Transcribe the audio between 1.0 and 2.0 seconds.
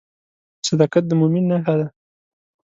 د مؤمن نښه ده.